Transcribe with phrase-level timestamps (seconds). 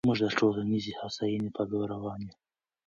[0.07, 2.35] موږ د ټولنیزې هوساینې په لور روان یو.